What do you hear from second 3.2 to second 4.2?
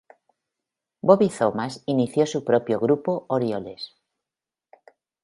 Orioles.